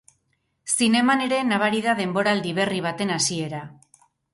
Zineman 0.75 1.21
ere 1.27 1.39
nabari 1.51 1.85
da 1.91 1.97
denboraldi 2.03 2.59
berri 2.63 2.85
baten 2.91 3.17
hasiera. 3.23 3.67